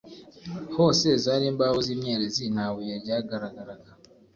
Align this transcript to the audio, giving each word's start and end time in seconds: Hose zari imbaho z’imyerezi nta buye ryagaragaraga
Hose 0.75 1.07
zari 1.23 1.45
imbaho 1.51 1.77
z’imyerezi 1.85 2.43
nta 2.53 2.67
buye 2.73 2.93
ryagaragaraga 3.03 3.89